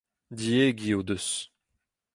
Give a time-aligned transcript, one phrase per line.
[0.31, 1.51] Diegi o deus.